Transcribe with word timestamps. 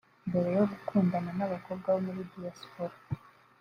Mbere 0.27 0.49
yo 0.57 0.63
gukundana 0.71 1.31
n’abakobwa 1.39 1.87
bo 1.93 1.99
muri 2.05 2.21
Diaspora 2.31 2.95